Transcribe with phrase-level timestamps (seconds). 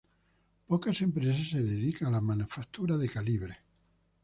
[0.67, 3.57] Pocas empresas se dedican a la manufactura de calibres.